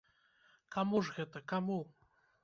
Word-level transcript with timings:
Каму 0.75 1.01
ж 1.09 1.13
гэта, 1.17 1.41
каму? 1.53 1.77